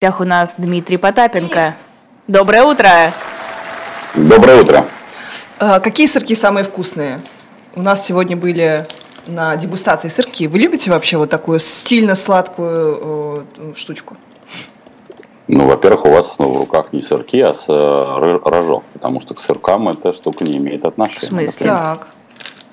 [0.00, 1.74] гостях у нас Дмитрий Потапенко.
[2.28, 2.88] Доброе утро!
[4.14, 4.84] Доброе утро!
[5.58, 7.20] А, какие сырки самые вкусные?
[7.74, 8.86] У нас сегодня были
[9.26, 10.46] на дегустации сырки.
[10.46, 14.16] Вы любите вообще вот такую стильно-сладкую э, штучку?
[15.48, 19.88] Ну, во-первых, у вас в руках не сырки, а э, рожок, потому что к сыркам
[19.88, 21.26] эта штука не имеет отношения.
[21.26, 21.66] В смысле?
[21.66, 22.06] Так.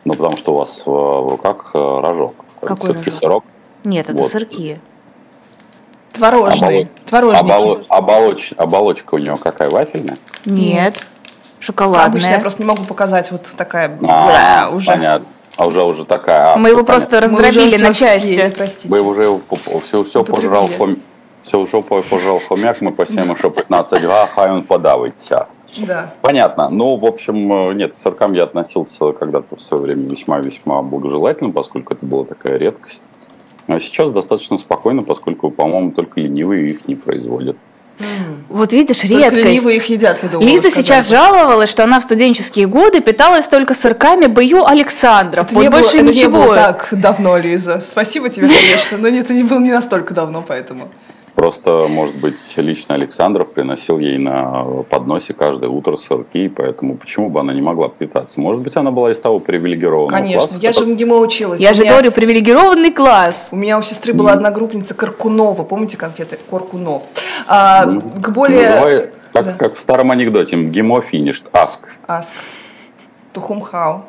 [0.03, 2.35] Ну, потому что у вас в, в руках э, рожок.
[2.61, 3.19] Какой Все-таки рожок?
[3.19, 3.43] сырок.
[3.83, 4.29] Нет, это Вот.
[4.29, 4.79] сырки.
[6.15, 6.83] Творожный.
[6.83, 7.43] Оболо- Творожники.
[7.51, 10.17] оболо- оболоч- оболочка у него какая, вафельная?
[10.45, 10.95] Нет.
[10.97, 12.31] Обычно Шоколадная.
[12.31, 14.25] я просто не могу показать вот такая А,
[14.67, 14.87] бля, уже.
[14.87, 15.25] Понятно.
[15.57, 16.53] А уже уже такая.
[16.53, 17.37] а, Мы его просто понятно.
[17.37, 18.19] Уже раздробили на части.
[18.35, 18.89] съели, простите.
[18.89, 19.39] Мы уже
[19.87, 20.49] все, все Употребили.
[20.49, 20.97] пожрал хом...
[21.41, 25.45] Все уже пожрал хомяк, мы посіємо, що 15 га, хай он подавиться.
[25.77, 26.11] Да.
[26.21, 26.69] Понятно.
[26.71, 31.51] Ну, в общем, э, нет, к сыркам я относился когда-то в свое время весьма-весьма благожелательно,
[31.51, 33.03] поскольку это была такая редкость.
[33.67, 37.57] А сейчас достаточно спокойно, поскольку, по-моему, только ленивые их не производят.
[38.49, 39.45] Вот видишь, Только редкость.
[39.45, 40.47] ленивые их едят, я думаю.
[40.47, 45.45] Лиза вы сейчас жаловалась, что она в студенческие годы питалась только сырками Бою Александров.
[45.45, 46.43] Это, вот не было, больше это не ничего.
[46.43, 47.83] было так давно, Лиза.
[47.85, 50.89] Спасибо тебе, конечно, но это не было не настолько давно, поэтому.
[51.35, 57.41] Просто, может быть, лично Александров приносил ей на подносе каждое утро сырки, поэтому почему бы
[57.41, 58.39] она не могла питаться?
[58.39, 61.59] Может быть, она была из того привилегированного Конечно, класса, я же который- в ГИМО училась.
[61.61, 63.49] Я У же меня- говорю, привилегированный класс.
[63.51, 67.03] У меня у сестры была одногруппница Каркунова, помните конфеты Коркунов?
[67.47, 68.69] А, к более...
[68.69, 69.53] Называй- как, Да.
[69.53, 72.27] как в старом анекдоте, ГИМО финишт, аск, Ask.
[73.33, 74.05] Тухумхау.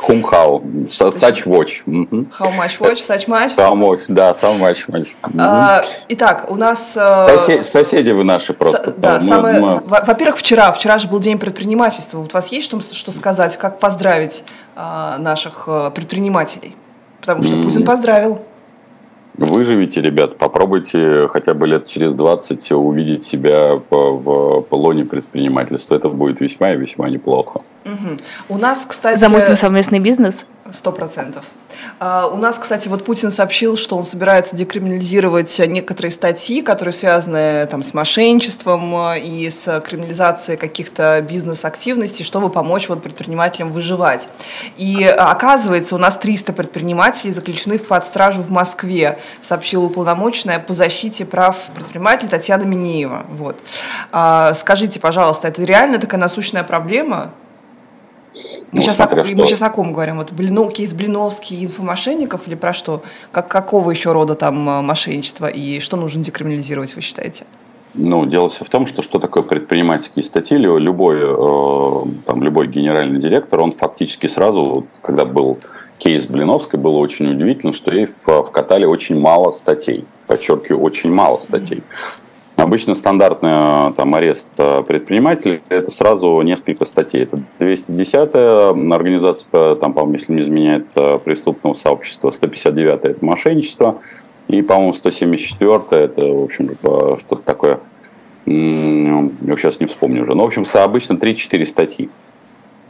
[0.00, 1.82] Хумхау, сач watch.
[1.86, 2.26] Мгм.
[2.38, 3.54] How much watch, such much?
[3.56, 5.06] How much, да, how much.
[5.38, 6.96] А, итак, у нас...
[6.96, 7.00] э,
[7.36, 8.92] Сосе- соседи вы наши просто.
[8.96, 12.18] да, Мы- самое, мы- во- во-первых, вчера, вчера же был день предпринимательства.
[12.18, 14.44] Вот у вас есть что, что сказать, как поздравить
[14.76, 16.74] а, наших э, предпринимателей?
[17.20, 17.62] Потому что М.
[17.64, 18.40] Путин поздравил.
[19.36, 25.94] Выживите, ребят, попробуйте хотя бы лет через 20 увидеть себя в полоне предпринимательства.
[25.96, 27.62] Это будет весьма и весьма неплохо.
[27.84, 28.18] Мгм.
[28.48, 29.18] У нас, кстати...
[29.18, 30.44] Замутим совместный бизнес.
[30.72, 31.44] Сто процентов.
[31.98, 37.66] А, У нас, кстати, вот Путин сообщил, что он собирается декриминализировать некоторые статьи, которые связаны
[37.66, 44.28] там, с мошенничеством э, и с криминализацией каких-то бизнес-активностей, чтобы помочь вот, предпринимателям выживать.
[44.76, 50.72] И э, оказывается, у нас 300 предпринимателей заключены в подстражу в Москве, сообщила уполномоченная по
[50.72, 53.26] защите прав предпринимателей Татьяна Минеева.
[53.30, 53.58] Вот.
[54.12, 57.32] А, Скажите, пожалуйста, это реально такая насущная проблема?
[58.34, 58.40] Мы,
[58.72, 59.46] Ну, сейчас, о, смотря мы что.
[59.46, 60.18] сейчас о ком говорим?
[60.18, 63.02] Вот Блину, кейс Блиновский, инфомошенников или про что?
[63.32, 67.44] Как, какого еще рода там э, мошенничества и что нужно декриминализировать, вы считаете?
[67.94, 73.18] Ну, дело все в том, что что такое предпринимательские статьи, любой, э, там, любой генеральный
[73.18, 75.58] директор, он фактически сразу, когда был
[75.98, 80.04] кейс Блиновской, было очень удивительно, что ей в- вкатали очень мало статей.
[80.28, 81.82] Подчеркиваю, очень мало статей.
[82.60, 87.22] Обычно стандартный э, там, арест э, предпринимателей– это сразу несколько статей.
[87.22, 94.00] Это 210-я организация, там, по-моему, если не изменяет э, преступного сообщества, 159-я– это мошенничество,
[94.48, 96.68] и, по-моему, 174 это, в общем,
[97.18, 97.80] что-то такое,
[98.44, 100.34] я сейчас не вспомню уже.
[100.34, 102.10] Но, в общем, обычно 3-4 статьи.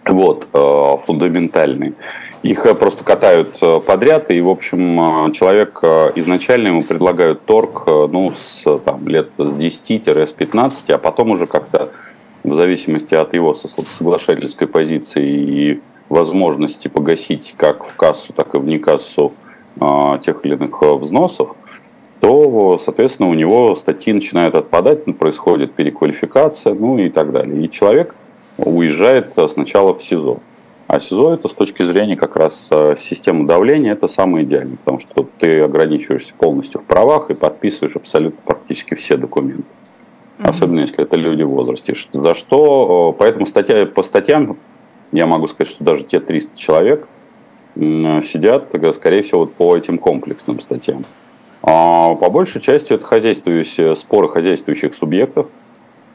[0.05, 0.49] Вот,
[1.05, 1.93] фундаментальные.
[2.43, 5.81] Их э, просто катают э, подряд, и, в общем, э, человек
[6.17, 11.91] изначально ему предлагают торг, ну, с там, лет с 10-15, а потом уже как-то
[12.43, 18.79] в зависимости от его соглашательской позиции и возможности погасить как в кассу, так и вне
[18.79, 19.35] кассу
[19.79, 21.55] э, тех или иных взносов,
[22.21, 27.67] то, соответственно, у него статьи начинают отпадать, ну, происходит переквалификация, ну и так далее.
[27.67, 28.15] И человек
[28.57, 30.41] уезжает сначала в СИЗО.
[30.93, 34.99] А СИЗО это с точки зрения как раз э, системы давления, это самое идеальное, потому
[34.99, 39.63] что ты ограничиваешься полностью в правах и подписываешь абсолютно практически все документы.
[40.41, 41.95] Особенно если это люди в возрасте.
[42.13, 44.57] За что, э, поэтому статья, по статьям
[45.13, 47.07] я могу сказать, что даже те 300 человек
[47.77, 51.05] м, сидят, э, скорее всего, вот по этим комплексным статьям.
[51.63, 55.47] А по большей части это хозяйствующие, споры хозяйствующих субъектов,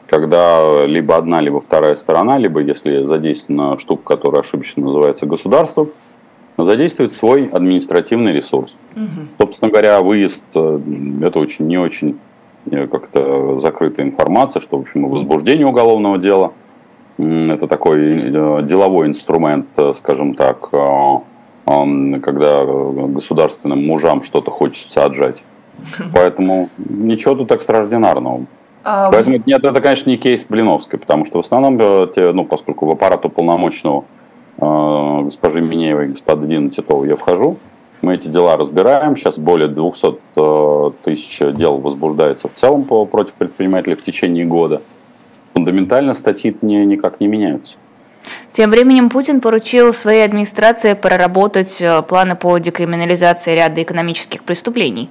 [0.08, 5.90] когда либо одна, либо вторая сторона, либо если задействована штука, которая ошибочно называется государством,
[6.64, 8.78] задействует свой административный ресурс.
[9.38, 10.80] Собственно говоря, выезд э,
[11.22, 12.18] это очень не очень
[12.70, 16.52] э, как-то закрытая информация, что в общем возбуждение уголовного дела
[17.18, 20.70] это такой э, деловой инструмент, скажем так,
[21.66, 25.42] когда государственным мужам что-то хочется отжать.
[26.14, 28.46] Поэтому ничего тут экстраординарного.
[28.88, 32.86] А, Поэтому нет, это, конечно, не кейс Блиновской, потому что в основном, э, ну, поскольку
[32.86, 34.04] в аппарат уполномоченного
[34.58, 37.56] э, госпожи Минеевой и господина Титова я вхожу,
[38.00, 39.16] Мы эти дела разбираем.
[39.16, 40.06] Сейчас более 200
[40.36, 44.82] э, тысяч дел возбуждается в целом против предпринимателей в течение года.
[45.54, 47.78] Фундаментально статьи не, никак не меняются.
[48.52, 55.10] Тем временем Путин поручил своей администрации проработать планы по декриминализации ряда экономических преступлений.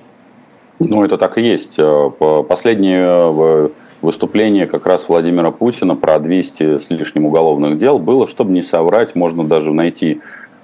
[0.80, 1.76] Ну, это так и есть.
[1.78, 2.12] Э,
[2.48, 3.70] последнее
[4.02, 9.16] выступление как раз Владимира Путина про 200 с лишним уголовных дел было, чтобы не соврать,
[9.16, 10.22] можно даже найти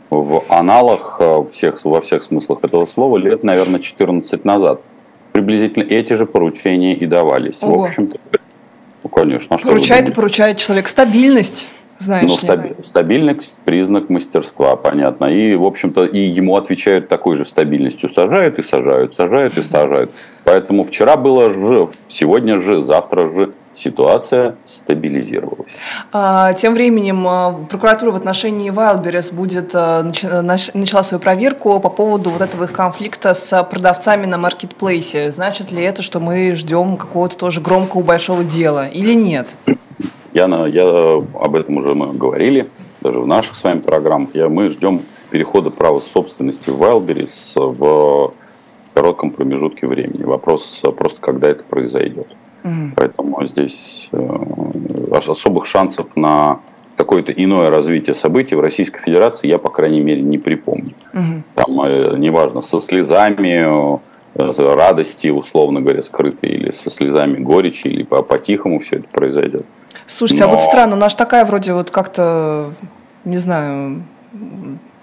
[0.09, 4.81] в аналах э, всех, во всех смыслах этого слова лет, наверное, 14 назад.
[5.31, 7.63] Приблизительно эти же поручения и давались.
[7.63, 7.79] Ого.
[7.79, 8.17] В общем-то,
[9.03, 9.55] ну, конечно.
[9.55, 11.69] А поручает и поручает человек стабильность.
[12.01, 15.25] Знаешь ну, стаби- стабильность– признак мастерства, понятно.
[15.25, 18.09] И, в общем-то, и ему отвечают такой же стабильностью.
[18.09, 20.11] Сажают и сажают, сажают и сажают.
[20.43, 25.77] Поэтому вчера было же, сегодня же, завтра же ситуация стабилизировалась.
[26.11, 30.11] А, тем временем а, прокуратура в отношении Wildberries будет а,
[30.73, 35.31] начала свою проверку по поводу вот этого их конфликта с продавцами на маркетплейсе.
[35.31, 39.47] Значит ли это, что мы ждем какого-то тоже громкого большого дела или нет?
[40.33, 42.67] Я, я об этом уже мы говорили,
[43.01, 44.33] даже в наших с вами программах.
[44.33, 48.33] Я, мы ждем перехода права собственности в Wildberries в
[48.93, 50.23] коротком промежутке времени.
[50.23, 52.27] Вопрос просто, когда это произойдет.
[52.63, 52.93] Угу.
[52.95, 56.59] Поэтому здесь э, особых шансов на
[56.95, 60.93] какое-то иное развитие событий в Российской Федерации я, по крайней мере, не припомню.
[61.13, 61.43] Угу.
[61.55, 63.97] Там, э, неважно, со слезами
[64.35, 69.65] э, радости, условно говоря, скрытой, или со слезами горечи, или по-тихому все это произойдет.
[70.17, 70.49] Слушайте, Но...
[70.49, 72.73] а вот странно, она же такая вроде вот как-то,
[73.23, 74.03] не знаю,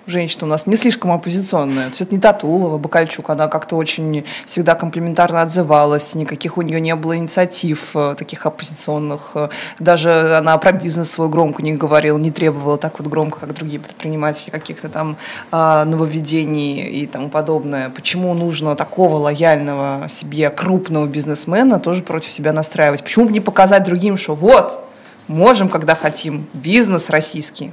[0.08, 1.84] женщина у нас не слишком оппозиционная.
[1.84, 6.80] То есть это не Татулова, Бакальчук, она как-то очень всегда комплиментарно отзывалась, никаких у нее
[6.80, 9.36] не было инициатив э, таких оппозиционных.
[9.78, 13.80] Даже она про бизнес свой громко не говорила, не требовала так вот громко, как другие
[13.80, 15.16] предприниматели, каких-то там
[15.52, 17.90] э, нововведений и тому подобное.
[17.90, 23.04] Почему нужно такого лояльного себе крупного бизнесмена тоже против себя настраивать?
[23.04, 24.87] Почему бы не показать другим, что вот,
[25.28, 27.70] можем, когда хотим, бизнес российский.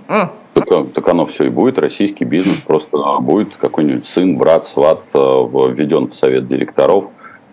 [0.54, 5.18] Так, так оно все и будет, российский бизнес, просто будет какой-нибудь сын, брат, сват э,
[5.18, 7.10] введен в совет директоров.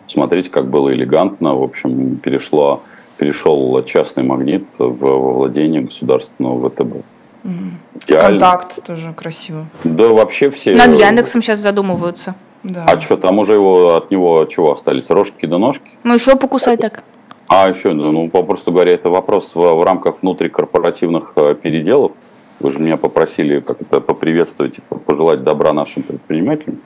[0.07, 2.83] Смотрите, как было элегантно, в общем, перешло,
[3.17, 7.05] перешел частный магнит в владение государственного ВТБ.
[7.45, 7.53] Угу.
[8.07, 9.67] Контакт тоже красиво.
[9.83, 10.77] Да, вообще все...
[10.77, 12.37] Над Яндексом сейчас задумываются.
[12.63, 12.85] Да.
[12.87, 15.11] А что, там уже его, от него чего остались?
[15.11, 15.91] Рожки до ножки?
[16.05, 17.03] Ну, еще покусай так.
[17.55, 22.13] А еще, ну, попросту говоря, это вопрос в, в рамках внутрикорпоративных э, переделов.
[22.61, 26.81] Вы же меня попросили как-то поприветствовать и пожелать добра нашим предпринимателям.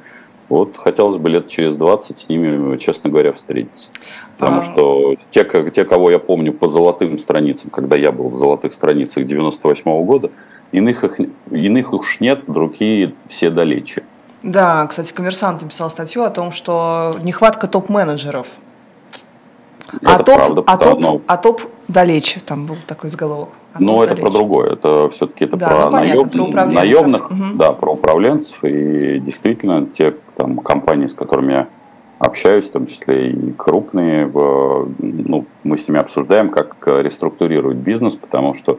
[0.48, 3.90] Вот хотелось бы лет через 20 с ними, честно говоря, встретиться.
[4.38, 4.62] Потому а...
[4.64, 9.24] что те, те, кого я помню по золотым страницам, когда я был в золотых страницах
[9.24, 10.32] 98 -го года,
[10.72, 11.20] иных, их,
[11.52, 14.02] иных уж нет, другие все далече.
[14.42, 18.48] Да, кстати, коммерсант написал статью о том, что нехватка топ-менеджеров–
[20.04, 21.20] а топ, правда, а, топ, но...
[21.26, 23.50] а топ далече, там был такой заголовок.
[23.72, 24.22] А ну, это далече.
[24.22, 24.72] про другое.
[24.72, 27.44] Это все-таки это да, про, ну, понятно, про наемных, угу.
[27.54, 28.62] да, про управленцев.
[28.64, 31.68] И действительно, те там, компании, с которыми я
[32.18, 34.30] общаюсь, в том числе и крупные,
[34.98, 38.78] ну, мы с ними обсуждаем, как реструктурировать бизнес, потому что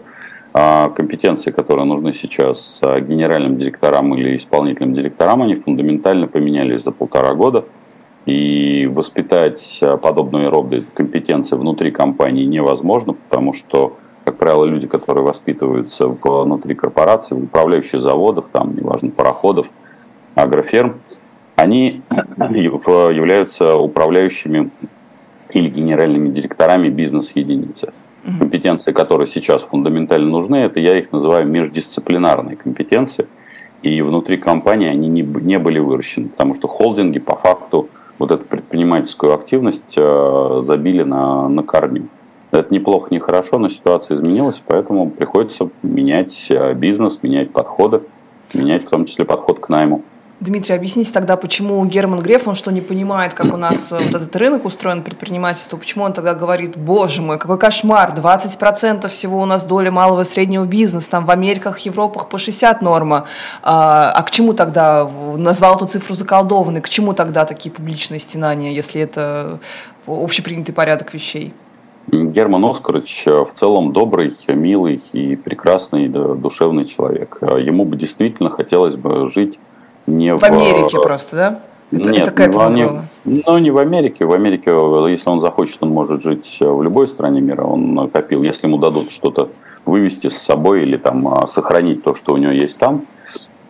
[0.53, 7.36] а, компетенции, которые нужны сейчас генеральным директорам или исполнительным директорам, они фундаментально поменялись за полтора
[7.36, 7.65] года.
[8.27, 15.24] И воспитать э, подобные роды компетенции внутри компании невозможно, потому что, как правило, люди, которые
[15.24, 19.69] воспитываются внутри корпораций, управляющие заводов, там, неважно, пароходов,
[20.36, 21.00] агроферм,
[21.55, 22.01] они
[22.36, 24.72] являются управляющими
[25.51, 27.93] или генеральными директорами бизнес-единицы.
[28.39, 33.25] Компетенции, которые сейчас фундаментально нужны, это я их называю междисциплинарные компетенции.
[33.84, 37.88] И внутри компании они не, не были выращены, потому что холдинги по факту
[38.19, 42.07] вот эту предпринимательскую активность э, забили на, на корню.
[42.51, 48.01] Это неплохо, не хорошо, но ситуация изменилась, поэтому приходится менять э, бизнес, менять подходы,
[48.53, 50.03] менять в том числе подход к найму.
[50.39, 54.13] Дмитрий, объясните тогда, почему Герман Греф, он что, не понимает, как у нас э, вот
[54.13, 59.46] этот рынок устроен, предпринимательство, почему он тогда говорит, боже мой, какой кошмар, 20% всего у
[59.46, 63.25] нас доля малого и среднего бизнеса, там в Америках, Европах по 60 норма,
[63.63, 68.72] а, а к чему тогда, назвал эту цифру заколдованной, к чему тогда такие публичные стенания,
[68.74, 69.58] если это
[70.06, 71.51] общепринятый порядок вещей?
[72.12, 77.39] Герман Оскарович э, в целом добрый, милый и прекрасный, душевный человек.
[77.41, 79.58] Ему бы действительно хотелось бы жить
[80.08, 80.40] не в...
[80.40, 81.60] В Америке просто, да?
[81.92, 83.06] Это, Нет, это к этому не, было.
[83.24, 84.26] Ну, не в Америке.
[84.26, 84.72] В Америке,
[85.10, 87.64] если он захочет, он может жить в любой стране мира.
[87.64, 88.44] Он копил.
[88.44, 89.50] Если ему дадут что-то
[89.86, 93.04] вывести с собой или там сохранить то, что у него есть там,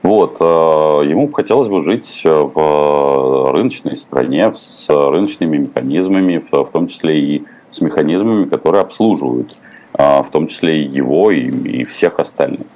[0.04, 7.44] Вот, ему хотелось бы жить в рыночной стране с рыночными механизмами, в том числе и
[7.70, 9.56] с механизмами, которые обслуживают,
[9.94, 12.68] в том числе и его, и всех остальных.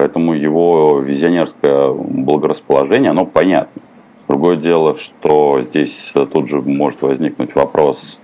[0.00, 3.82] Поэтому его визионерское благорасположение, оно понятно.
[4.28, 8.18] Другое дело, что здесь тут же может возникнуть вопрос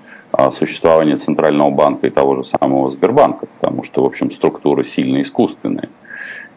[0.53, 5.91] существования Центрального банка и того же самого Сбербанка, потому что, в общем, структуры сильно искусственные.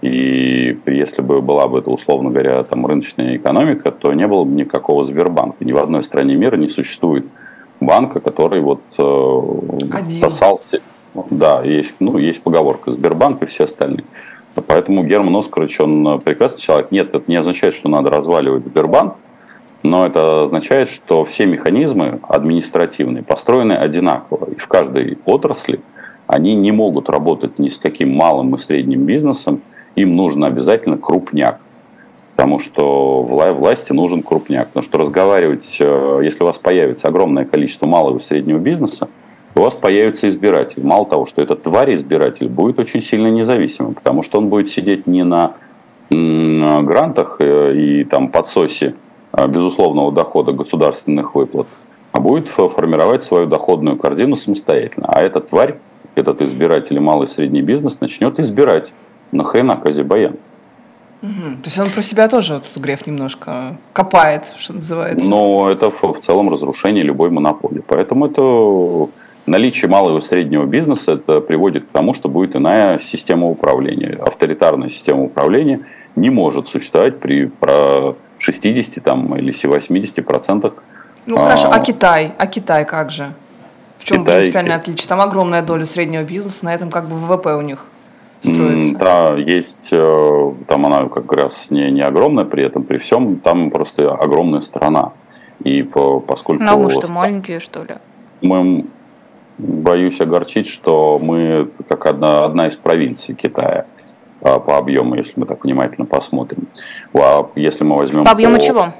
[0.01, 4.51] И если бы была бы это, условно говоря, там, рыночная экономика, то не было бы
[4.51, 5.65] никакого Сбербанка.
[5.65, 7.27] Ни в одной стране мира не существует
[7.81, 10.79] банка, который вот э, касался...
[11.29, 14.05] Да, есть, ну, есть поговорка Сбербанк и все остальные.
[14.55, 16.91] Поэтому Герман Оскарович, он прекрасный человек.
[16.91, 19.15] Нет, это не означает, что надо разваливать Сбербанк,
[19.83, 24.51] но это означает, что все механизмы административные построены одинаково.
[24.51, 25.79] И в каждой отрасли
[26.27, 29.61] они не могут работать ни с каким малым и средним бизнесом.
[29.95, 31.61] Им нужно обязательно крупняк.
[32.35, 34.67] Потому что власти нужен крупняк.
[34.67, 39.09] Потому что разговаривать, э, если у вас появится огромное количество малого и среднего бизнеса,
[39.59, 40.83] у вас появится избиратель.
[40.83, 45.05] Мало того, что этот тварь избиратель будет очень сильно независимым, потому что он будет сидеть
[45.07, 45.53] не на
[46.09, 48.95] грантах э, и там подсосе
[49.31, 51.67] а, безусловного дохода государственных выплат,
[52.11, 55.07] а будет формировать свою доходную корзину самостоятельно.
[55.07, 55.77] А эта тварь,
[56.15, 58.91] этот избиратель и малый и средний бизнес начнет избирать.
[59.31, 60.37] Нахрена Казибаян?
[61.21, 61.61] Угу.
[61.61, 65.29] То есть он про себя тоже тут Греф немножко копает, что называется.
[65.29, 67.83] Но это в, в целом разрушение любой монополии.
[67.85, 69.11] Поэтому это
[69.49, 74.17] наличие малого и среднего бизнеса это приводит к тому, что будет иная система управления.
[74.21, 75.81] Авторитарная система управления
[76.15, 77.51] не может существовать при
[78.37, 80.73] 60 там, или 80 процентах.
[81.25, 82.33] Ну хорошо, а, а Китай?
[82.37, 83.33] А Китай как же?
[83.97, 84.35] В чем Китай...
[84.35, 85.07] принципиальное отличие?
[85.07, 87.85] Там огромная доля среднего бизнеса, на этом как бы ВВП у них
[88.41, 88.97] строится.
[88.97, 93.69] Да, есть, э, там она как раз не, не огромная при этом, при всем, там
[93.69, 95.11] просто огромная страна.
[95.63, 96.63] И поскольку...
[96.63, 97.95] Ну, мы что, маленькие, что ли?
[98.41, 98.85] Мы,
[99.59, 103.85] боюсь огорчить, что мы как одна, одна из провинций Китая.
[104.41, 106.67] А, по объему, если мы так внимательно посмотрим.
[107.13, 108.23] А если мы возьмем...
[108.23, 108.93] По объему по, чего?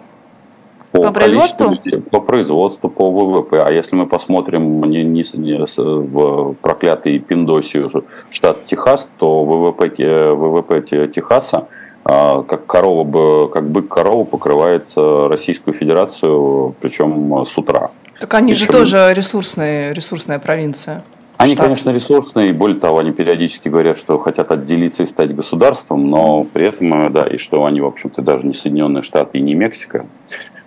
[0.91, 1.69] По, по производству?
[1.69, 3.61] Людей, по производству, по ВВП.
[3.61, 7.89] А если мы посмотрим не, не, не в проклятый Пиндосию,
[8.29, 11.67] штат Техас, то ВВП, ВВП Техаса
[12.03, 17.91] а, как корова, как бык корову покрывает э, Российскую Федерацию, причем с утра.
[18.19, 18.65] Так они причем...
[18.65, 21.01] же тоже ресурсные, ресурсная провинция.
[21.37, 21.67] Они, штат.
[21.67, 26.43] конечно, ресурсные, и более того, они периодически говорят, что хотят отделиться и стать государством, но
[26.43, 30.05] при этом, да, и что они, в общем-то, даже не Соединенные Штаты и не Мексика.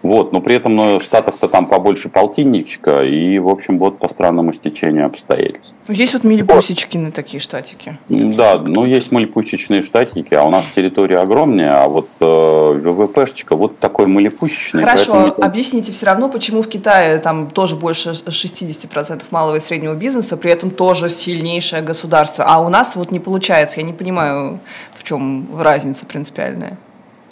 [0.03, 4.53] Вот, но при этом ну, штатов-то там побольше полтинничка, и, в общем, вот по странному
[4.53, 5.77] стечению обстоятельств.
[5.89, 7.15] Есть вот милипусечкины вот.
[7.15, 7.97] такие штатики.
[8.09, 13.79] Да, ну есть милипусечные штатики, а у нас территория огромная, а вот э, ВВПшечка вот
[13.79, 14.83] такой милипусечный.
[14.83, 15.45] Хорошо, не...
[15.45, 20.51] объясните все равно, почему в Китае там тоже больше 60% малого и среднего бизнеса, при
[20.51, 24.59] этом тоже сильнейшее государство, а у нас вот не получается, я не понимаю,
[24.95, 26.77] в чем разница принципиальная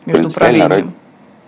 [0.07, 0.95] между правлением.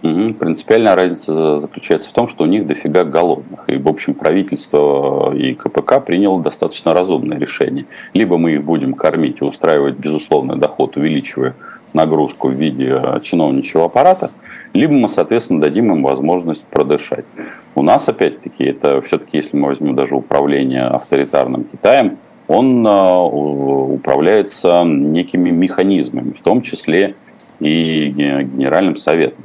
[0.02, 0.35] Угу.
[0.35, 3.64] Принципиальная разница заключается в том, что у них дофига голодных.
[3.68, 7.87] И, в общем, правительство и КПК приняло достаточно разумное решение.
[8.12, 11.54] Либо мы их будем кормить и устраивать безусловный доход, увеличивая
[11.92, 14.30] нагрузку в виде чиновничьего аппарата,
[14.73, 17.26] либо мы, соответственно, дадим им возможность продышать.
[17.75, 22.16] У нас, опять-таки, это все-таки, если мы возьмем даже управление авторитарным Китаем,
[22.49, 27.14] он а, управляется некими механизмами, в том числе
[27.61, 29.44] и Генеральным Советом.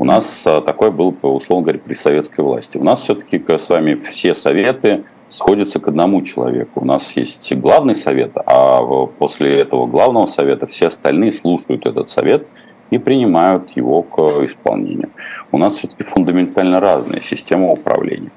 [0.00, 2.78] У нас а, такой был, условно говоря, при советской власти.
[2.78, 6.80] У нас все-таки с вами все советы сходятся к одному человеку.
[6.80, 8.80] У нас есть главный совет, а
[9.18, 12.46] после этого главного совета все остальные слушают этот совет
[12.88, 15.10] и принимают его к исполнению.
[15.52, 18.30] У нас все-таки фундаментально разная система управления.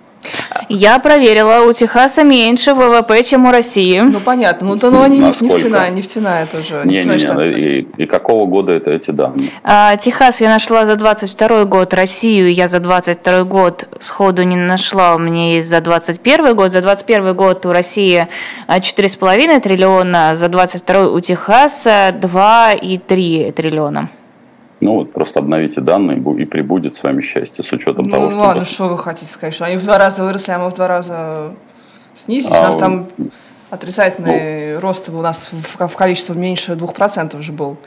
[0.69, 3.99] Я проверила, у Техаса меньше ВВП, чем у России.
[3.99, 5.55] Ну понятно, ну то ну, они Насколько?
[5.55, 6.81] нефтяная, нефтяная тоже.
[6.85, 9.51] Не, не, не, и, и какого года это эти данные?
[9.63, 15.15] А, Техас я нашла за 22 год, Россию я за 22 год сходу не нашла,
[15.15, 16.71] у меня есть за 21 год.
[16.71, 18.27] За 21 год у России
[18.67, 24.09] 4,5 триллиона, за 22 у Техаса 2,3 триллиона.
[24.83, 28.37] Ну вот просто обновите данные и прибудет с вами счастье с учетом ну, того, что...
[28.37, 30.75] Ну ладно, что вы хотите сказать, что они в два раза выросли, а мы в
[30.75, 31.53] два раза
[32.15, 32.53] снизились.
[32.53, 33.07] А, у нас там
[33.69, 37.77] отрицательный ну, рост у нас в, в количестве меньше 2% уже был.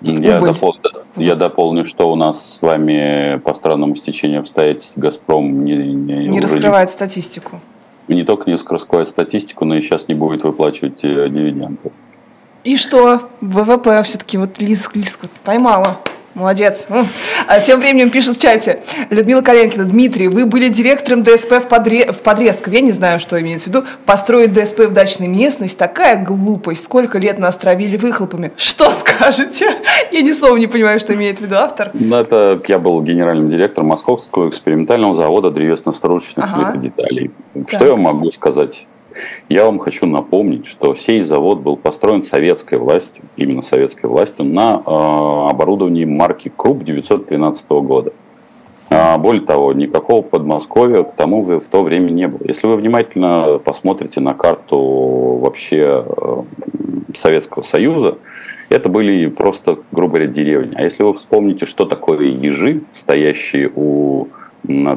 [0.00, 0.74] Я, допол...
[1.14, 6.40] я дополню, что у нас с вами по странному стечению обстоятельств «Газпром» не, не, не
[6.40, 7.60] раскрывает статистику.
[8.08, 11.92] Не только не раскрывает статистику, но и сейчас не будет выплачивать э, дивиденды.
[12.64, 13.28] И что?
[13.40, 15.98] ВВП все-таки вот Лиз, Лиз вот поймала.
[16.34, 16.88] Молодец.
[17.46, 19.84] А тем временем пишет в чате Людмила Каленкина.
[19.84, 22.10] Дмитрий, вы были директором ДСП в, подре...
[22.10, 22.72] в Подрезков.
[22.72, 23.84] Я не знаю, что имеется в виду.
[24.06, 26.84] Построить ДСП в дачной местности– такая глупость.
[26.84, 28.52] Сколько лет нас травили выхлопами.
[28.56, 29.76] Что скажете?
[30.10, 31.90] Я ни слова не понимаю, что имеет в виду автор.
[31.92, 36.78] Ну, это я был генеральным директором Московского экспериментального завода древесно-строчных ага.
[36.78, 37.30] деталей.
[37.66, 37.88] Что так.
[37.88, 38.86] я могу сказать?
[39.48, 44.74] Я вам хочу напомнить, что сей завод был построен советской властью, именно советской властью, на
[44.74, 48.12] э, оборудовании марки Круп 913 года.
[48.88, 52.40] А, более того, никакого Подмосковья к тому в то время не было.
[52.44, 54.78] Если вы внимательно посмотрите на карту
[55.40, 56.42] вообще э,
[57.14, 58.18] Советского Союза,
[58.68, 60.74] это были просто, грубо говоря, деревни.
[60.74, 64.28] А если вы вспомните, что такое ежи, стоящие у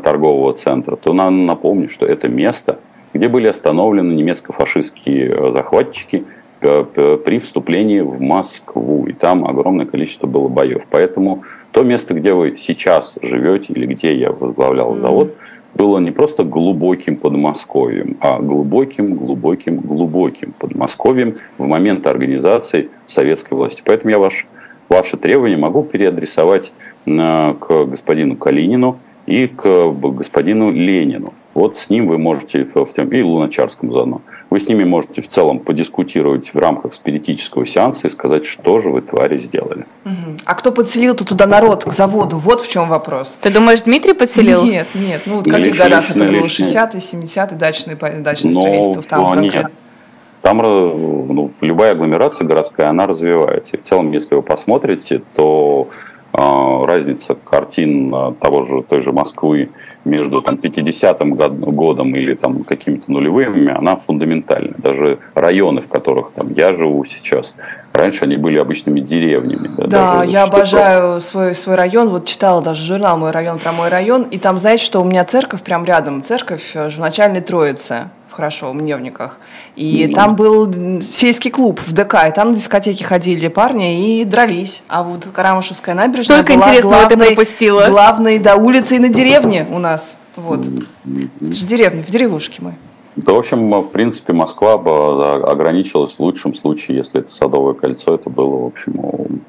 [0.04, 2.80] торгового центра, то нам напомню, что это место–
[3.16, 6.26] где были остановлены немецко-фашистские э, захватчики
[6.60, 9.06] э, при вступлении в Москву.
[9.08, 10.84] И там огромное количество было боев.
[10.90, 15.34] Поэтому то место, где вы сейчас живете, или где я возглавлял завод,
[15.74, 23.82] было не просто глубоким Подмосковьем, а глубоким, глубоким, глубоким Подмосковьем в момент организации советской власти.
[23.86, 24.46] Поэтому я ваш,
[24.90, 26.74] ваши требования могу переадресовать
[27.06, 31.34] э, к господину Калинину и к господину Ленину.
[31.56, 35.28] Вот с ним вы можете, в тем, и Луначарскому заодно, вы с ними можете в
[35.30, 39.86] целом подискутировать в рамках спиритического сеанса и сказать, что же вы, твари, сделали.
[40.04, 40.40] Угу.
[40.44, 42.38] А кто подселил-то туда народ к заводу?
[42.38, 43.38] Вот в чем вопрос.
[43.42, 44.66] Ты думаешь, Дмитрий подселил?
[44.66, 45.22] Нет, нет.
[45.26, 46.46] Ну, в каких годах это было?
[46.46, 49.04] 60-е, 70-е, дачные, дачные Но, строительство?
[49.04, 49.72] Там нет.
[50.42, 53.78] Там ну, любая агломерация городская, она развивается.
[53.78, 55.88] И в целом, если вы посмотрите, то
[56.34, 59.70] э, разница картин а, того же, той же Москвы
[60.06, 61.36] между там, 50-м
[61.76, 64.76] годом или там, какими-то нулевыми, она фундаментальная.
[64.78, 67.56] Даже районы, в которых там, я живу сейчас,
[67.94, 69.70] раньше они были обычными деревнями.
[69.78, 72.10] Да, да я обожаю свой, свой район.
[72.10, 74.24] Вот читала даже журнал «Мой район» про мой район.
[74.24, 76.24] И там, знаете, что у меня церковь прям рядом.
[76.24, 79.38] Церковь э, в начальной Троице хорошо, в Мневниках.
[79.76, 80.14] И mm-hmm.
[80.14, 84.84] там был сельский клуб в ДК, и там на дискотеки ходили парни и дрались.
[84.88, 87.86] А вот Карамышевская набережная Столько была интересного главной, ты пропустила.
[87.88, 90.18] главной до улицы и на деревне у нас.
[90.36, 90.60] Вот.
[90.60, 91.30] Mm-hmm.
[91.42, 92.76] Это же деревня, в деревушке мы.
[93.16, 98.14] Да, в общем, в принципе, Москва бы ограничилась в лучшем случае, если это Садовое кольцо,
[98.14, 99.42] это было, в общем,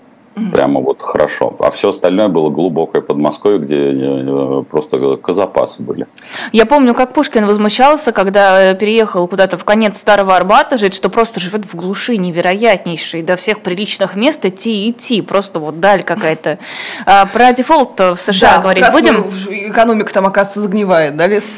[0.52, 1.56] Прямо вот хорошо.
[1.60, 6.06] А все остальное было глубокое Подмосковье, где э, просто казапасы были.
[6.52, 11.40] Я помню, как Пушкин возмущался, когда переехал куда-то в конец Старого Арбата, жить, что просто
[11.40, 16.58] живет в глуши невероятнейшей, до всех приличных мест идти и идти, просто вот даль какая-то.
[17.06, 19.24] А про дефолт в США да, говорить будем?
[19.70, 21.56] Экономика там, оказывается, загнивает, да, Лес?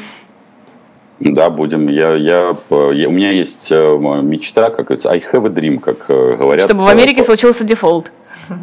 [1.19, 1.89] Да, будем.
[1.89, 6.05] Я, я, я, у меня есть э, мечта, как говорится, I have a dream, как
[6.07, 6.67] э, говорят.
[6.67, 8.09] Чтобы в Америке случился дефолт.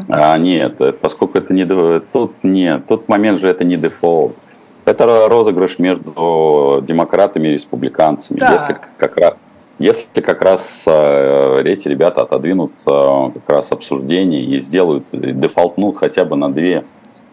[0.09, 1.65] А, нет, поскольку это не
[2.01, 4.37] тут нет, тот момент же это не дефолт.
[4.85, 8.39] Это розыгрыш между демократами и республиканцами.
[8.39, 8.53] Так.
[8.53, 9.35] Если как раз
[9.79, 16.25] если как раз э, эти ребята отодвинут э, как раз обсуждение и сделают, дефолтнут хотя
[16.25, 16.85] бы на две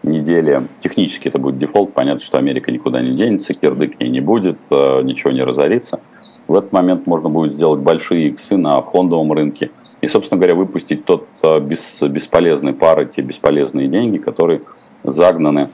[0.02, 5.00] недели, технически это будет дефолт, понятно, что Америка никуда не денется, кирдык не будет, э,
[5.04, 6.00] ничего не разорится.
[6.46, 9.70] В этот момент можно будет сделать большие иксы на фондовом рынке–
[10.04, 14.60] и, собственно говоря, выпустить тот а, бес, бесполезный пар, те бесполезные деньги, которые
[15.02, 15.70] загнаны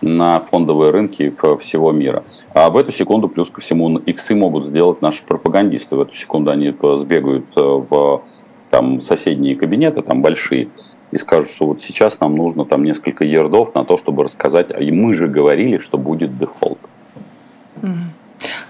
[0.00, 2.24] на фондовые рынки всего мира.
[2.54, 5.96] А в эту секунду, плюс ко всему, иксы могут сделать наши пропагандисты.
[5.96, 8.22] В эту секунду они сбегают э, в
[8.70, 10.68] там, соседние кабинеты, там большие,
[11.10, 14.80] и скажут, что вот сейчас нам нужно там несколько ердов на то, чтобы рассказать, а
[14.80, 16.78] мы же говорили, что будет дефолт.
[17.82, 18.15] Mm-hmm.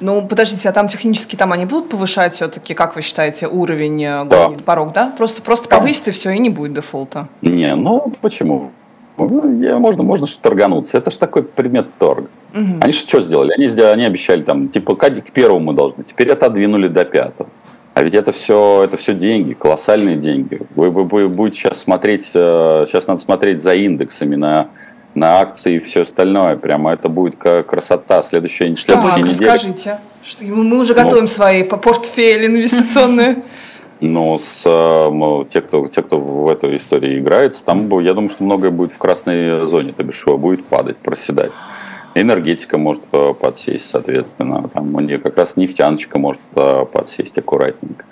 [0.01, 4.25] Ну, подождите, а там технически там они будут повышать все-таки, как вы считаете, уровень, э,
[4.25, 4.51] да.
[4.65, 5.13] порог, да?
[5.17, 5.79] Просто, просто да.
[5.79, 7.29] повысить и все, и не будет дефолта.
[7.43, 8.71] Не, ну почему?
[9.17, 10.99] Можно, можно что торгануться.
[10.99, 12.29] Это же такой предмет торга.
[12.55, 12.81] Угу.
[12.81, 13.53] Они же что сделали?
[13.57, 17.49] Они, сделали, они обещали там, типа, к первому мы должны, теперь отодвинули до пятого.
[17.95, 20.61] А ведь это все, это все деньги, колоссальные деньги.
[20.75, 24.69] Вы, вы, вы будете сейчас смотреть, э, сейчас надо смотреть за индексами на
[25.17, 26.57] на акции и все остальное.
[26.57, 28.23] Прямо это будет как красота.
[28.23, 29.53] Следующая, что следующая так, неделя.
[29.53, 29.99] Расскажите.
[30.23, 33.37] Что мы уже готовим ну, свои по портфели инвестиционные.
[33.99, 38.45] Ну, с, э, те, кто, те, кто в этой истории играется, там, я думаю, что
[38.45, 41.55] многое будет в красной зоне, то бишь будет падать, проседать.
[42.15, 44.69] Энергетика может э, подсесть, соответственно.
[44.69, 48.05] Там у нее как раз нефтяночка может э, подсесть аккуратненько.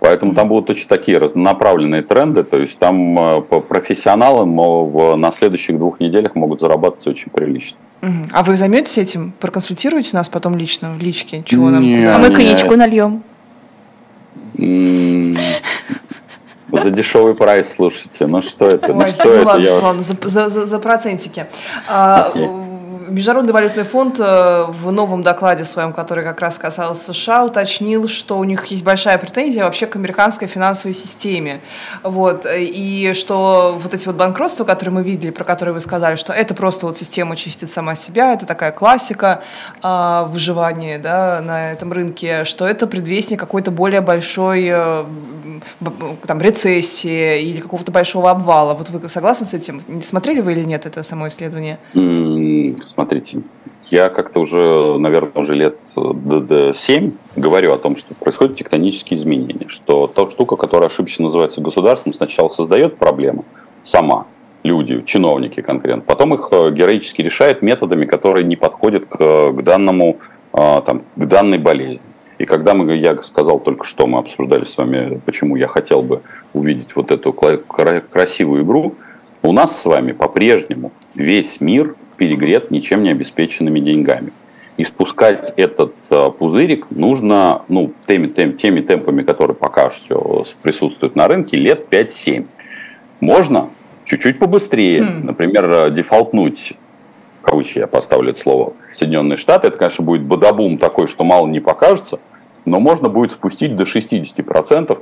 [0.00, 5.76] Поэтому там будут очень такие разнонаправленные тренды, то есть там э, профессионалы в, на следующих
[5.76, 7.78] двух неделях могут зарабатывать очень прилично.
[8.32, 9.32] А вы займетесь этим?
[9.40, 11.42] Проконсультируете нас потом лично в личке?
[11.44, 11.82] Чего нам?
[11.82, 13.22] Не, а мы коньячку нальем.
[16.70, 18.26] За дешевый прайс, слушайте.
[18.26, 18.92] Ну что это?
[18.92, 19.46] Ну что ну это?
[19.46, 21.46] Ладно, ладно, за, за, за процентики.
[21.88, 22.30] А,
[23.08, 28.38] Международный валютный фонд э, в новом докладе своем, который как раз касался США, уточнил, что
[28.38, 31.60] у них есть большая претензия вообще к американской финансовой системе.
[32.02, 32.46] Вот.
[32.50, 36.54] И что вот эти вот банкротства, которые мы видели, про которые вы сказали, что это
[36.54, 39.42] просто вот система чистит сама себя, это такая классика
[39.82, 45.04] э, выживания да, на этом рынке, что это предвестник какой-то более большой э,
[46.26, 48.74] там, рецессии или какого-то большого обвала.
[48.74, 49.80] Вот вы согласны с этим?
[50.02, 51.78] Смотрели вы или нет это само исследование?
[52.98, 53.42] Смотрите,
[53.92, 60.08] я как-то уже, наверное, уже лет 7 говорю о том, что происходят тектонические изменения, что
[60.08, 63.44] та штука, которая ошибочно называется государством, сначала создает проблему
[63.84, 64.26] сама,
[64.64, 69.16] люди, чиновники конкретно, потом их э, героически решает методами, которые не подходят к,
[69.52, 70.18] к данному,
[70.52, 72.04] э, там, к данной болезни.
[72.38, 76.22] И когда мы, я сказал только что, мы обсуждали с вами, почему я хотел бы
[76.52, 78.96] увидеть вот эту красивую игру,
[79.44, 84.32] у нас с вами по-прежнему весь мир перегрет ничем не обеспеченными деньгами.
[84.76, 91.16] И спускать этот э, пузырик нужно ну, теми, теми, теми темпами, которые пока что присутствуют
[91.16, 92.44] на рынке, лет 5-7.
[93.20, 93.70] Можно
[94.04, 95.26] чуть-чуть побыстрее, хм.
[95.26, 96.74] например, э, дефолтнуть
[97.48, 101.60] кавычки я поставлю это слово, Соединенные Штаты, это, конечно, будет бадабум такой, что мало не
[101.60, 102.20] покажется,
[102.64, 104.98] но можно будет спустить до 60%,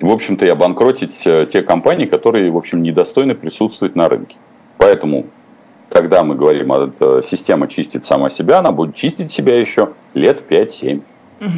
[0.00, 4.36] в общем-то, и обанкротить э, те компании, которые, в общем, недостойны присутствовать на рынке.
[4.78, 5.26] Поэтому,
[5.94, 11.02] когда мы говорим, что система чистит сама себя, она будет чистить себя еще лет 5-7.
[11.40, 11.50] Угу.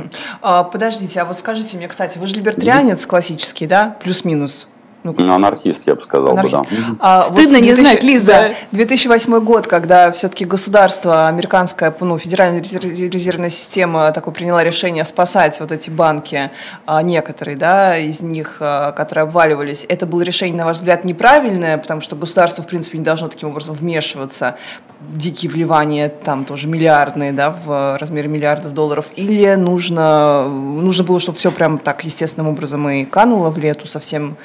[0.42, 3.96] А, подождите, а вот скажите мне, кстати, вы же либертарианец классический, да?
[4.02, 4.68] Плюс-минус.
[5.16, 6.30] Ну, ну, анархист, я бы сказал.
[6.30, 6.62] Анархист.
[6.62, 6.96] Бы, да.
[7.00, 8.26] а, Стыдно вот 2000, не знать, Лиза.
[8.26, 15.60] Да, 2008 год, когда все-таки государство, американская, ну, федеральная резервная система такое приняла решение спасать
[15.60, 16.50] вот эти банки,
[16.86, 19.86] а, некоторые, да, из них, а, которые обваливались.
[19.88, 23.50] Это было решение, на ваш взгляд, неправильное, потому что государство, в принципе, не должно таким
[23.50, 24.56] образом вмешиваться.
[25.00, 29.06] Дикие вливания, там тоже миллиардные, да, в размере миллиардов долларов.
[29.16, 34.36] Или нужно, нужно было, чтобы все прям так естественным образом и кануло в лету совсем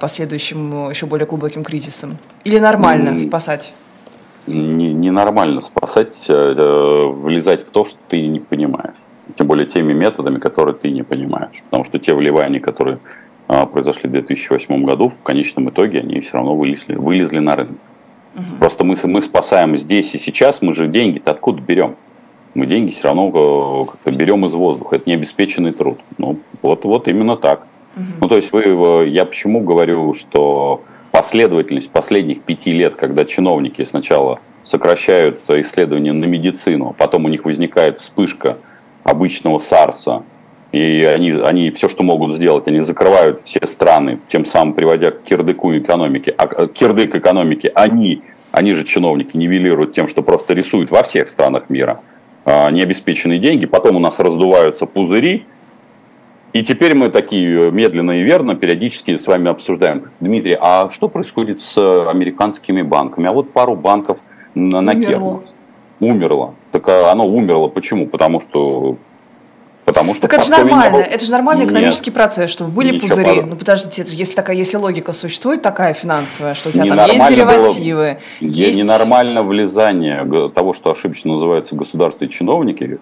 [0.00, 2.18] последующим еще более глубоким кризисом?
[2.44, 3.72] Или нормально спасать?
[4.46, 8.96] Не, не нормально спасать, э, э, влезать в то, что ты не понимаешь.
[9.36, 11.62] Тем более теми методами, которые ты не понимаешь.
[11.64, 12.98] Потому что те вливания, которые
[13.46, 17.76] а, произошли в 2008 году, в конечном итоге они все равно вылезли, вылезли на рынок.
[18.34, 18.44] Угу.
[18.58, 21.96] Просто мы, мы спасаем здесь и сейчас, мы же деньги-то откуда берем?
[22.54, 24.96] Мы деньги все равно э, как-то берем из воздуха.
[24.96, 26.00] Это не обеспеченный труд.
[26.18, 27.66] Ну, вот, вот именно так.
[27.96, 34.40] Ну, то есть вы, я почему говорю, что последовательность последних пяти лет, когда чиновники сначала
[34.62, 38.58] сокращают исследования на медицину, потом у них возникает вспышка
[39.02, 40.22] обычного САРСа,
[40.72, 45.22] и они, они все, что могут сделать, они закрывают все страны, тем самым приводя к
[45.22, 46.32] кирдыку экономики.
[46.36, 48.22] А э, кирдык экономики они,
[48.52, 52.00] они же чиновники, нивелируют тем, что просто рисуют во всех странах мира
[52.44, 55.44] а, необеспеченные деньги, потом у нас раздуваются пузыри,
[56.52, 60.10] и теперь мы такие э, медленно и верно периодически с вами обсуждаем.
[60.20, 63.28] Дмитрий, а что происходит с американскими банками?
[63.28, 64.18] А вот пару банков
[64.54, 65.42] на Умерло.
[66.00, 66.54] Умерло.
[66.72, 67.68] Так а оно умерло.
[67.68, 68.06] Почему?
[68.06, 68.96] Потому что
[69.90, 71.00] Потому что так это же нормально, было...
[71.00, 73.24] это же нормальный экономический Нет, процесс, чтобы были пузыри.
[73.24, 73.42] Пора.
[73.46, 77.10] Ну подождите, это же, если такая, если логика существует такая финансовая, что у тебя там
[77.10, 78.48] есть деривативы, было...
[78.48, 81.76] есть ненормальное влезание того, что ошибочно называется
[82.20, 83.00] и чиновники,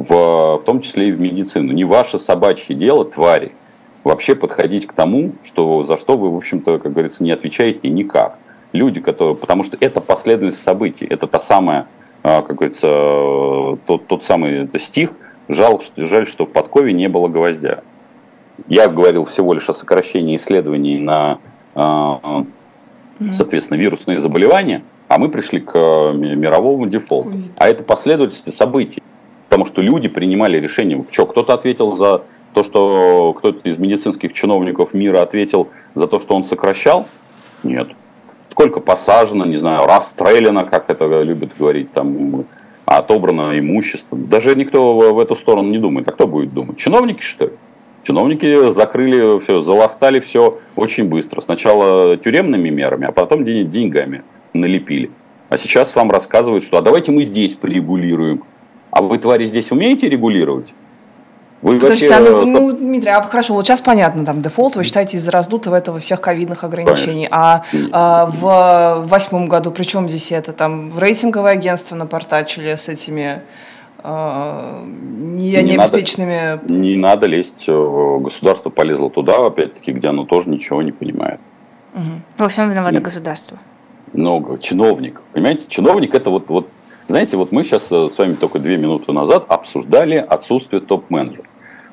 [0.00, 1.72] в, в том числе и в медицину.
[1.72, 3.52] Не ваше собачье дело, твари,
[4.02, 8.38] вообще подходить к тому, что, за что вы, в общем-то, как говорится, не отвечаете никак.
[8.72, 11.86] Люди, которые, потому что это последовательность событий, это та самая,
[12.22, 15.10] а, как говорится, тот, тот самый это стих,
[15.48, 17.82] жаль, жаль, что в подкове не было гвоздя.
[18.68, 21.38] Я говорил всего лишь о сокращении исследований на,
[21.74, 22.44] а,
[23.30, 27.32] соответственно, вирусные заболевания, а мы пришли к мировому дефолту.
[27.56, 29.02] А это последовательность событий.
[29.50, 31.04] Потому что люди принимали решение.
[31.10, 32.22] Что, кто-то ответил за
[32.54, 37.08] то, что кто-то из медицинских чиновников мира ответил за то, что он сокращал?
[37.64, 37.88] Нет.
[38.46, 42.44] Сколько посажено, не знаю, расстреляно, как это любят говорить, там,
[42.86, 44.16] отобрано имущество.
[44.16, 46.06] Даже никто в эту сторону не думает.
[46.08, 46.78] А кто будет думать?
[46.78, 47.52] Чиновники, что ли?
[48.04, 51.40] Чиновники закрыли все, заластали все очень быстро.
[51.40, 55.10] Сначала тюремными мерами, а потом деньгами налепили.
[55.48, 58.44] А сейчас вам рассказывают, что а давайте мы здесь порегулируем.
[58.90, 60.74] А вы, твари, здесь умеете регулировать?
[61.62, 62.32] Вы Подождите, вообще...
[62.32, 65.76] а, ну, ну, Дмитрий, а хорошо, вот сейчас понятно, там, дефолт вы считаете из-за раздутого
[65.76, 71.52] этого всех ковидных ограничений, а, а в восьмом году, при чем здесь это, там, рейтинговое
[71.52, 73.42] агентство напортачили с этими
[74.02, 76.60] э, не, не необеспеченными...
[76.62, 81.40] Надо, не надо лезть, государство полезло туда, опять-таки, где оно тоже ничего не понимает.
[81.94, 82.02] Угу.
[82.38, 83.04] Во всем виновато Нет.
[83.04, 83.58] государство.
[84.14, 84.58] Много.
[84.58, 85.20] Чиновник.
[85.32, 86.68] Понимаете, чиновник это вот, вот,
[87.10, 91.44] знаете, вот мы сейчас с вами только две минуты назад обсуждали отсутствие топ-менеджера.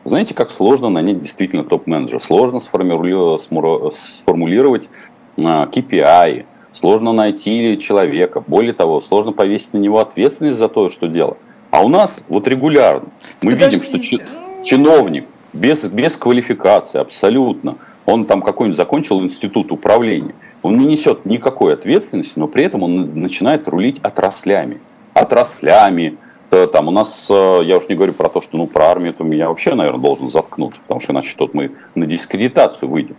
[0.05, 2.19] Знаете, как сложно нанять действительно топ-менеджера?
[2.19, 4.89] Сложно сформулировать
[5.35, 8.43] KPI, сложно найти человека.
[8.45, 11.37] Более того, сложно повесить на него ответственность за то, что дело.
[11.71, 13.09] А у нас вот регулярно
[13.41, 13.97] мы Подождите.
[13.97, 20.85] видим, что чиновник без, без квалификации абсолютно, он там какой-нибудь закончил институт управления, он не
[20.85, 24.79] несет никакой ответственности, но при этом он начинает рулить отраслями.
[25.19, 26.17] Отраслями,
[26.49, 29.13] Э, там у нас, э, я уж не говорю про то, что ну про армию,
[29.13, 33.15] то меня вообще, наверное, должен заткнуться, потому что иначе тут мы на дискредитацию выйдем.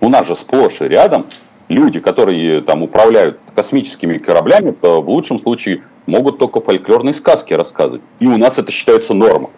[0.00, 1.26] У нас же сплошь и рядом
[1.68, 8.02] люди, которые там управляют космическими кораблями, в лучшем случае могут только фольклорные сказки рассказывать.
[8.18, 9.50] И у нас это считается нормой.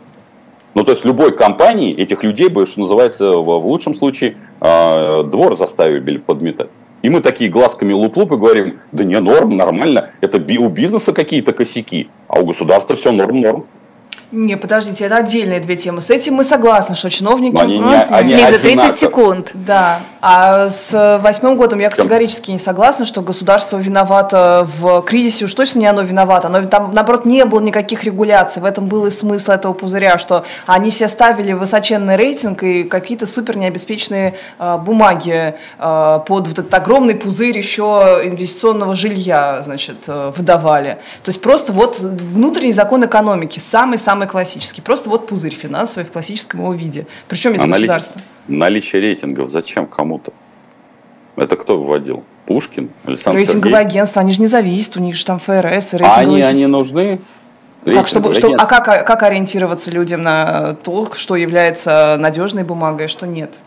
[0.74, 5.56] Ну, то есть любой компании этих людей бы, что называется, в лучшем случае э, двор
[5.56, 6.68] заставили подметать.
[7.02, 11.52] И мы такие глазками луп-луп и говорим, да не, норм, нормально, это у бизнеса какие-то
[11.52, 13.66] косяки, а у государства все норм-норм.
[14.32, 16.00] Не, подождите, это отдельные две темы.
[16.00, 17.60] С этим мы согласны, что чиновники...
[17.60, 19.50] Они не, они, не за 30 секунд.
[19.52, 20.00] Да.
[20.22, 25.44] А с восьмым годом я категорически не согласна, что государство виновато в кризисе.
[25.44, 26.48] Уж точно не оно виновато.
[26.48, 28.62] Но там, наоборот, не было никаких регуляций.
[28.62, 33.26] В этом был и смысл этого пузыря, что они себе ставили высоченный рейтинг и какие-то
[33.26, 40.32] супер необеспеченные э, бумаги э, под вот этот огромный пузырь еще инвестиционного жилья, значит, э,
[40.34, 40.98] выдавали.
[41.22, 44.80] То есть просто вот внутренний закон экономики, самый-самый самый классический.
[44.80, 47.06] Просто вот пузырь финансовый в классическом его виде.
[47.28, 48.20] Причем из а государства.
[48.48, 50.32] Наличие рейтингов зачем кому-то?
[51.36, 52.24] Это кто вводил?
[52.46, 52.90] Пушкин?
[53.04, 53.92] Александр Рейтинговые Сергеевич?
[53.92, 57.20] агентства, они же не зависят, у них же там ФРС, рейтинговые а они, они нужны?
[57.84, 63.08] Как, чтобы, что, а как, как ориентироваться людям на то, что является надежной бумагой, а
[63.08, 63.58] что нет?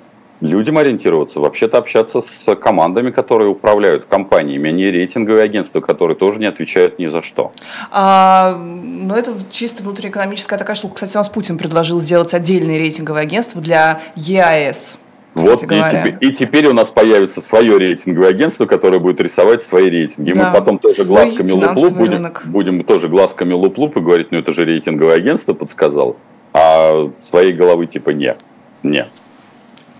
[0.42, 6.40] Людям ориентироваться, вообще-то общаться с командами, которые управляют компаниями, а не рейтинговые агентства, которые тоже
[6.40, 7.52] не отвечают ни за что.
[7.92, 10.96] А, ну, это чисто внутриэкономическая такая штука.
[10.96, 14.98] Кстати, у нас Путин предложил сделать отдельные рейтинговые агентства для ЕАЭС.
[15.36, 19.90] Вот, и теперь, и теперь у нас появится свое рейтинговое агентство, которое будет рисовать свои
[19.90, 20.32] рейтинги.
[20.32, 24.54] Да, Мы потом тоже глазками луп-луп будем, будем тоже глазками луп-луп и говорить, ну это
[24.54, 26.16] же рейтинговое агентство подсказал,
[26.54, 28.40] а своей головы типа нет.
[28.82, 29.10] Нет.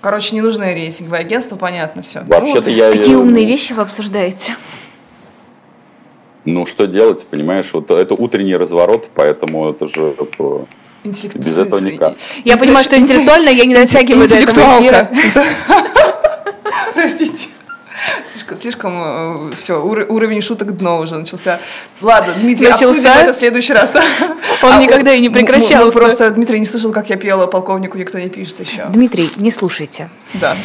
[0.06, 2.22] Короче, не нужны рейтинговые агентства, понятно все.
[2.28, 2.92] Вообще-то ну, я...
[2.92, 4.56] Какие умные вещи вы обсуждаете?
[6.46, 7.72] Ну, что делать, понимаешь?
[7.74, 10.14] Вот это утренний разворот, поэтому это же
[11.04, 12.14] без этого никак.
[12.44, 15.10] Я понимаю, что интеллектуально я не дотягиваю до этого эфира.
[16.94, 17.48] Простите.
[18.32, 21.60] Слишком, слишком э, все, уровень шуток дно уже начался.
[22.02, 22.92] Ладно, Дмитрий, начался?
[22.92, 23.96] обсудим это в следующий раз.
[23.96, 24.04] Он
[24.74, 25.86] а, никогда и не прекращался.
[25.86, 28.86] Ну, просто Дмитрий не слышал, как я пела полковнику, никто не пишет еще.
[28.90, 30.10] Дмитрий, не слушайте.
[30.36, 30.56] Да.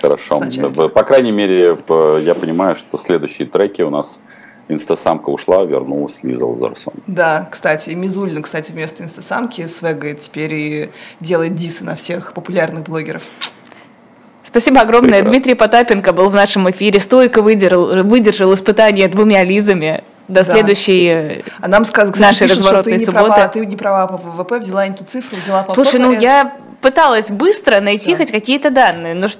[0.00, 0.38] Хорошо.
[0.38, 0.70] Вначале.
[0.70, 1.76] По крайней мере,
[2.20, 4.20] я понимаю, что следующие треки у нас
[4.68, 6.92] Инстасамка ушла, вернулась Лиза Лазарсон.
[7.06, 13.22] Да, кстати, Мизулина, кстати, вместо инстасамки свегает теперь и делает дисы на всех популярных блогеров.
[14.48, 15.20] Спасибо огромное.
[15.20, 15.32] Прекрасно.
[15.32, 16.98] Дмитрий Потапенко был в нашем эфире.
[17.00, 20.02] Стойко выдержал, выдержал испытание двумя Лизами.
[20.26, 20.44] До да.
[20.44, 22.10] следующей а нам сказ...
[22.10, 23.28] кстати, нашей пишут, разворотной что ты субботы.
[23.28, 27.30] Права, ты не права по ВВП, взяла эту цифру, взяла по Слушай, ну я пыталась
[27.30, 28.16] быстро найти Все.
[28.16, 29.14] хоть какие-то данные.
[29.14, 29.36] Ну что